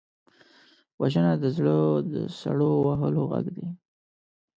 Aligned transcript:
وژنه 0.99 1.33
د 1.41 1.45
زړه 1.55 1.75
د 2.13 2.13
سړو 2.39 2.71
وهلو 2.87 3.21
غږ 3.31 3.45
دی 3.55 3.67